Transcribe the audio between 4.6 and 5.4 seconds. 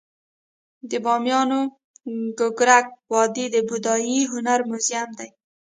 موزیم دی